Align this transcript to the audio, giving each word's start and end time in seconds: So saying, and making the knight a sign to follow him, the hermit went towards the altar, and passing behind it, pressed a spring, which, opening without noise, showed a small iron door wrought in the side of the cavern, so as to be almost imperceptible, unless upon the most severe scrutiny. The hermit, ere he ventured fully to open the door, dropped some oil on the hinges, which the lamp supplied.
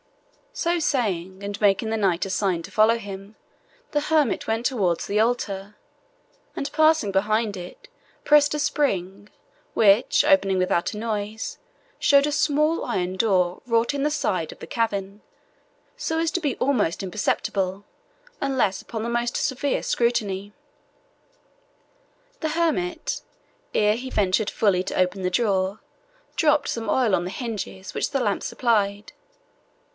So 0.51 0.79
saying, 0.79 1.43
and 1.43 1.61
making 1.61 1.91
the 1.91 1.95
knight 1.97 2.25
a 2.25 2.29
sign 2.31 2.63
to 2.63 2.71
follow 2.71 2.97
him, 2.97 3.35
the 3.91 4.01
hermit 4.01 4.47
went 4.47 4.65
towards 4.65 5.05
the 5.05 5.19
altar, 5.19 5.75
and 6.55 6.69
passing 6.73 7.11
behind 7.11 7.55
it, 7.55 7.87
pressed 8.25 8.53
a 8.55 8.59
spring, 8.59 9.29
which, 9.75 10.25
opening 10.25 10.57
without 10.57 10.93
noise, 10.93 11.57
showed 11.99 12.25
a 12.27 12.31
small 12.31 12.83
iron 12.83 13.15
door 13.15 13.61
wrought 13.65 13.93
in 13.93 14.03
the 14.03 14.09
side 14.11 14.51
of 14.51 14.59
the 14.59 14.67
cavern, 14.67 15.21
so 15.95 16.17
as 16.19 16.31
to 16.31 16.41
be 16.41 16.57
almost 16.57 17.01
imperceptible, 17.01 17.85
unless 18.41 18.81
upon 18.81 19.03
the 19.03 19.07
most 19.09 19.37
severe 19.37 19.81
scrutiny. 19.83 20.51
The 22.41 22.49
hermit, 22.49 23.21
ere 23.73 23.95
he 23.95 24.09
ventured 24.09 24.49
fully 24.49 24.83
to 24.83 24.99
open 24.99 25.21
the 25.21 25.29
door, 25.29 25.79
dropped 26.35 26.69
some 26.69 26.89
oil 26.89 27.15
on 27.15 27.23
the 27.23 27.29
hinges, 27.31 27.93
which 27.93 28.11
the 28.11 28.19
lamp 28.19 28.43
supplied. 28.43 29.13